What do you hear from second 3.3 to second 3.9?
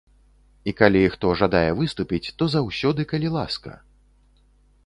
ласка.